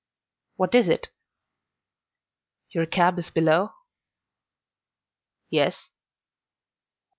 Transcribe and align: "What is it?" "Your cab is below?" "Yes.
"What 0.55 0.73
is 0.73 0.89
it?" 0.89 1.09
"Your 2.71 2.87
cab 2.87 3.19
is 3.19 3.29
below?" 3.29 3.73
"Yes. 5.51 5.91